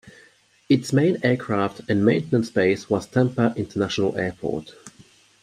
[0.67, 4.71] Its main aircraft and maintenance base was Tampa International Airport.